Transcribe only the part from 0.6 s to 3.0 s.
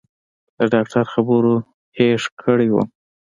ډاکتر خبرو هېښ کړى وم.